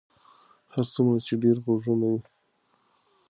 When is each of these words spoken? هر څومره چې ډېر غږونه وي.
هر 0.73 0.85
څومره 0.93 1.17
چې 1.27 1.33
ډېر 1.43 1.57
غږونه 1.65 2.07
وي. 2.11 2.21